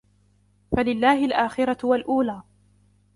[0.71, 2.43] فلله الآخرة والأولى